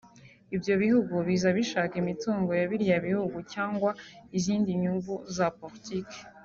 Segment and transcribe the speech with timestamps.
[0.55, 3.89] Ibyo bihugu biza bishaka imitungo ya biriya bihugu cyangwa
[4.37, 6.17] izindi nyungu za politiki